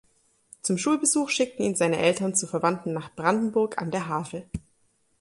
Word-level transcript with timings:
Zum 0.63 0.79
Schulbesuch 0.79 1.29
schickten 1.29 1.63
ihn 1.63 1.75
seine 1.75 1.99
Eltern 1.99 2.33
zu 2.33 2.47
Verwandten 2.47 2.91
nach 2.91 3.13
Brandenburg 3.15 3.79
an 3.79 3.91
der 3.91 4.07
Havel. 4.07 4.49